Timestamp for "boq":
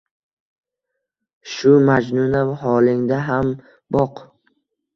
3.97-4.27